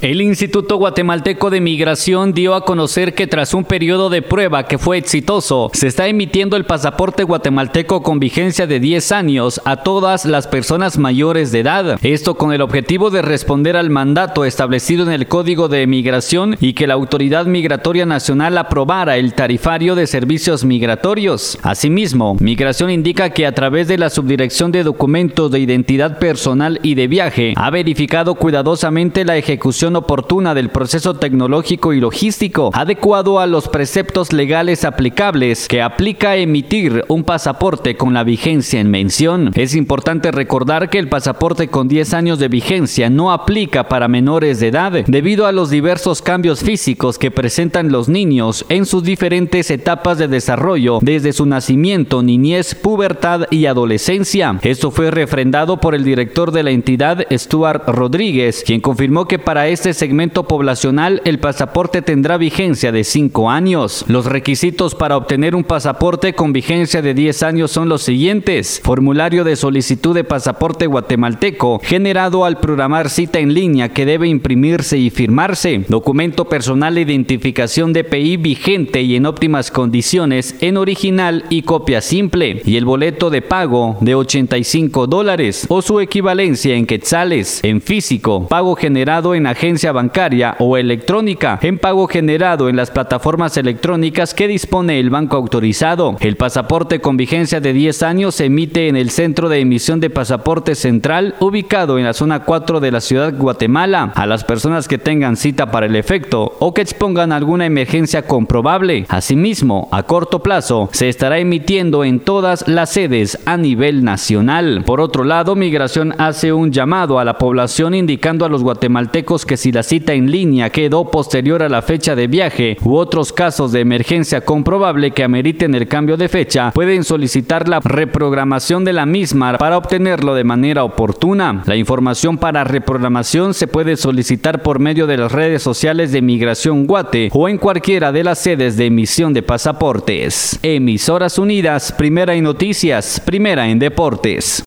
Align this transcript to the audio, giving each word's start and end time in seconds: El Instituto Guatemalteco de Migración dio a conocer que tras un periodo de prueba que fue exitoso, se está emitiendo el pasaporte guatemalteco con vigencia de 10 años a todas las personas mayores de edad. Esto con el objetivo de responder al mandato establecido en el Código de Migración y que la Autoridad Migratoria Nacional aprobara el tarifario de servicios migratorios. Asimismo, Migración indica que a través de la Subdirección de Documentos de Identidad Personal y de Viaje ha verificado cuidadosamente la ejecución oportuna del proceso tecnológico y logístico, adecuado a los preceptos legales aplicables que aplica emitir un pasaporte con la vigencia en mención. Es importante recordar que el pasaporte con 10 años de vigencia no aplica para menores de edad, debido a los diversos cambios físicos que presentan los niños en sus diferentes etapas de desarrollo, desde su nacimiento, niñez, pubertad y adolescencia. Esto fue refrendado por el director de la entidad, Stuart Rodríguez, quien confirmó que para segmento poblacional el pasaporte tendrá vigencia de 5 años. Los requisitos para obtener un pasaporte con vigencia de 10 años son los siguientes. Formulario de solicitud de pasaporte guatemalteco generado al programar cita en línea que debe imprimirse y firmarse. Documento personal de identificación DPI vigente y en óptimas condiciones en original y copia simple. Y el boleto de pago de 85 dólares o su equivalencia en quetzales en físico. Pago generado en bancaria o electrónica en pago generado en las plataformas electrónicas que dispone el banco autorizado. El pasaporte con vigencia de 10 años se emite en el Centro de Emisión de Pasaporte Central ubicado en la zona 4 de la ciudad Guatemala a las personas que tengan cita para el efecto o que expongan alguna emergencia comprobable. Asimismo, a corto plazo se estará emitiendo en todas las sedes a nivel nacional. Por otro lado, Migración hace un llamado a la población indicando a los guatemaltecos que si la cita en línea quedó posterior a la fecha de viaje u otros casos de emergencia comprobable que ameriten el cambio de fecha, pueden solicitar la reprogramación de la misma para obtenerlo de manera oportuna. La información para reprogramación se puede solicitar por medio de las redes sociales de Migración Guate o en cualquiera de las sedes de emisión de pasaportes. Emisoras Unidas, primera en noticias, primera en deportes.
El 0.00 0.22
Instituto 0.22 0.76
Guatemalteco 0.76 1.50
de 1.50 1.60
Migración 1.60 2.32
dio 2.32 2.54
a 2.54 2.64
conocer 2.64 3.14
que 3.14 3.26
tras 3.26 3.52
un 3.52 3.64
periodo 3.64 4.10
de 4.10 4.22
prueba 4.22 4.68
que 4.68 4.78
fue 4.78 4.96
exitoso, 4.96 5.72
se 5.74 5.88
está 5.88 6.06
emitiendo 6.06 6.56
el 6.56 6.66
pasaporte 6.66 7.24
guatemalteco 7.24 8.00
con 8.04 8.20
vigencia 8.20 8.68
de 8.68 8.78
10 8.78 9.10
años 9.10 9.60
a 9.64 9.78
todas 9.78 10.24
las 10.24 10.46
personas 10.46 10.98
mayores 10.98 11.50
de 11.50 11.58
edad. 11.58 11.98
Esto 12.00 12.36
con 12.36 12.52
el 12.52 12.60
objetivo 12.60 13.10
de 13.10 13.22
responder 13.22 13.76
al 13.76 13.90
mandato 13.90 14.44
establecido 14.44 15.02
en 15.02 15.10
el 15.10 15.26
Código 15.26 15.66
de 15.66 15.84
Migración 15.88 16.56
y 16.60 16.74
que 16.74 16.86
la 16.86 16.94
Autoridad 16.94 17.46
Migratoria 17.46 18.06
Nacional 18.06 18.56
aprobara 18.56 19.16
el 19.16 19.34
tarifario 19.34 19.96
de 19.96 20.06
servicios 20.06 20.64
migratorios. 20.64 21.58
Asimismo, 21.64 22.36
Migración 22.38 22.90
indica 22.90 23.30
que 23.30 23.46
a 23.46 23.52
través 23.52 23.88
de 23.88 23.98
la 23.98 24.10
Subdirección 24.10 24.70
de 24.70 24.84
Documentos 24.84 25.50
de 25.50 25.58
Identidad 25.58 26.20
Personal 26.20 26.78
y 26.84 26.94
de 26.94 27.08
Viaje 27.08 27.52
ha 27.56 27.70
verificado 27.70 28.36
cuidadosamente 28.36 29.24
la 29.24 29.36
ejecución 29.36 29.87
oportuna 29.96 30.54
del 30.54 30.70
proceso 30.70 31.14
tecnológico 31.14 31.92
y 31.92 32.00
logístico, 32.00 32.70
adecuado 32.74 33.40
a 33.40 33.46
los 33.46 33.68
preceptos 33.68 34.32
legales 34.32 34.84
aplicables 34.84 35.68
que 35.68 35.82
aplica 35.82 36.36
emitir 36.36 37.04
un 37.08 37.24
pasaporte 37.24 37.96
con 37.96 38.14
la 38.14 38.24
vigencia 38.24 38.80
en 38.80 38.90
mención. 38.90 39.50
Es 39.54 39.74
importante 39.74 40.30
recordar 40.30 40.90
que 40.90 40.98
el 40.98 41.08
pasaporte 41.08 41.68
con 41.68 41.88
10 41.88 42.14
años 42.14 42.38
de 42.38 42.48
vigencia 42.48 43.10
no 43.10 43.32
aplica 43.32 43.88
para 43.88 44.08
menores 44.08 44.60
de 44.60 44.68
edad, 44.68 44.92
debido 45.06 45.46
a 45.46 45.52
los 45.52 45.70
diversos 45.70 46.22
cambios 46.22 46.60
físicos 46.60 47.18
que 47.18 47.30
presentan 47.30 47.92
los 47.92 48.08
niños 48.08 48.64
en 48.68 48.86
sus 48.86 49.02
diferentes 49.02 49.70
etapas 49.70 50.18
de 50.18 50.28
desarrollo, 50.28 50.98
desde 51.02 51.32
su 51.32 51.46
nacimiento, 51.46 52.22
niñez, 52.22 52.74
pubertad 52.74 53.46
y 53.50 53.66
adolescencia. 53.66 54.58
Esto 54.62 54.90
fue 54.90 55.10
refrendado 55.10 55.80
por 55.80 55.94
el 55.94 56.04
director 56.04 56.52
de 56.52 56.62
la 56.62 56.70
entidad, 56.70 57.26
Stuart 57.30 57.88
Rodríguez, 57.88 58.62
quien 58.66 58.80
confirmó 58.80 59.26
que 59.26 59.38
para 59.38 59.68
segmento 59.78 60.48
poblacional 60.48 61.22
el 61.24 61.38
pasaporte 61.38 62.02
tendrá 62.02 62.36
vigencia 62.36 62.92
de 62.92 63.04
5 63.04 63.50
años. 63.50 64.04
Los 64.08 64.26
requisitos 64.26 64.94
para 64.94 65.16
obtener 65.16 65.54
un 65.54 65.64
pasaporte 65.64 66.34
con 66.34 66.52
vigencia 66.52 67.02
de 67.02 67.14
10 67.14 67.42
años 67.42 67.70
son 67.70 67.88
los 67.88 68.02
siguientes. 68.02 68.80
Formulario 68.82 69.44
de 69.44 69.56
solicitud 69.56 70.14
de 70.14 70.24
pasaporte 70.24 70.86
guatemalteco 70.86 71.80
generado 71.82 72.44
al 72.44 72.58
programar 72.58 73.08
cita 73.10 73.38
en 73.38 73.54
línea 73.54 73.90
que 73.90 74.04
debe 74.04 74.28
imprimirse 74.28 74.98
y 74.98 75.10
firmarse. 75.10 75.84
Documento 75.88 76.46
personal 76.48 76.94
de 76.94 77.02
identificación 77.02 77.92
DPI 77.92 78.36
vigente 78.36 79.02
y 79.02 79.16
en 79.16 79.26
óptimas 79.26 79.70
condiciones 79.70 80.56
en 80.60 80.76
original 80.76 81.44
y 81.50 81.62
copia 81.62 82.00
simple. 82.00 82.62
Y 82.64 82.76
el 82.76 82.84
boleto 82.84 83.30
de 83.30 83.42
pago 83.42 83.96
de 84.00 84.14
85 84.14 85.06
dólares 85.06 85.66
o 85.68 85.82
su 85.82 86.00
equivalencia 86.00 86.74
en 86.74 86.86
quetzales 86.86 87.60
en 87.62 87.80
físico. 87.80 88.46
Pago 88.48 88.74
generado 88.74 89.34
en 89.34 89.46
bancaria 89.92 90.56
o 90.58 90.76
electrónica 90.76 91.58
en 91.62 91.78
pago 91.78 92.06
generado 92.06 92.68
en 92.68 92.76
las 92.76 92.90
plataformas 92.90 93.56
electrónicas 93.56 94.32
que 94.32 94.48
dispone 94.48 94.98
el 94.98 95.10
banco 95.10 95.36
autorizado. 95.36 96.16
El 96.20 96.36
pasaporte 96.36 97.00
con 97.00 97.16
vigencia 97.16 97.60
de 97.60 97.72
10 97.72 98.02
años 98.02 98.34
se 98.36 98.46
emite 98.46 98.88
en 98.88 98.96
el 98.96 99.10
Centro 99.10 99.48
de 99.48 99.60
Emisión 99.60 100.00
de 100.00 100.10
Pasaporte 100.10 100.74
Central 100.74 101.34
ubicado 101.40 101.98
en 101.98 102.04
la 102.04 102.14
zona 102.14 102.44
4 102.44 102.80
de 102.80 102.90
la 102.90 103.00
ciudad 103.00 103.34
Guatemala 103.36 104.12
a 104.14 104.26
las 104.26 104.44
personas 104.44 104.88
que 104.88 104.98
tengan 104.98 105.36
cita 105.36 105.70
para 105.70 105.86
el 105.86 105.96
efecto 105.96 106.56
o 106.60 106.72
que 106.72 106.82
expongan 106.82 107.32
alguna 107.32 107.66
emergencia 107.66 108.22
comprobable. 108.22 109.04
Asimismo, 109.08 109.88
a 109.92 110.04
corto 110.04 110.42
plazo 110.42 110.88
se 110.92 111.08
estará 111.08 111.38
emitiendo 111.38 112.04
en 112.04 112.20
todas 112.20 112.66
las 112.66 112.90
sedes 112.90 113.38
a 113.44 113.56
nivel 113.56 114.02
nacional. 114.02 114.82
Por 114.86 115.00
otro 115.02 115.24
lado, 115.24 115.54
Migración 115.54 116.14
hace 116.18 116.52
un 116.52 116.72
llamado 116.72 117.18
a 117.18 117.24
la 117.24 117.36
población 117.36 117.94
indicando 117.94 118.44
a 118.44 118.48
los 118.48 118.62
guatemaltecos 118.62 119.44
que 119.44 119.57
si 119.58 119.72
la 119.72 119.82
cita 119.82 120.14
en 120.14 120.30
línea 120.30 120.70
quedó 120.70 121.10
posterior 121.10 121.62
a 121.62 121.68
la 121.68 121.82
fecha 121.82 122.14
de 122.14 122.28
viaje 122.28 122.76
u 122.82 122.96
otros 122.96 123.32
casos 123.32 123.72
de 123.72 123.80
emergencia 123.80 124.40
comprobable 124.40 125.10
que 125.10 125.24
ameriten 125.24 125.74
el 125.74 125.88
cambio 125.88 126.16
de 126.16 126.28
fecha, 126.28 126.70
pueden 126.70 127.04
solicitar 127.04 127.68
la 127.68 127.80
reprogramación 127.80 128.84
de 128.84 128.92
la 128.92 129.04
misma 129.04 129.58
para 129.58 129.76
obtenerlo 129.76 130.34
de 130.34 130.44
manera 130.44 130.84
oportuna. 130.84 131.62
La 131.66 131.76
información 131.76 132.38
para 132.38 132.64
reprogramación 132.64 133.52
se 133.52 133.66
puede 133.66 133.96
solicitar 133.96 134.62
por 134.62 134.78
medio 134.78 135.06
de 135.06 135.16
las 135.16 135.32
redes 135.32 135.62
sociales 135.62 136.12
de 136.12 136.22
Migración 136.22 136.86
Guate 136.86 137.30
o 137.32 137.48
en 137.48 137.58
cualquiera 137.58 138.12
de 138.12 138.24
las 138.24 138.38
sedes 138.38 138.76
de 138.76 138.86
emisión 138.86 139.34
de 139.34 139.42
pasaportes. 139.42 140.58
Emisoras 140.62 141.38
Unidas, 141.38 141.92
primera 141.92 142.34
en 142.34 142.44
noticias, 142.44 143.20
primera 143.24 143.68
en 143.68 143.78
deportes. 143.78 144.56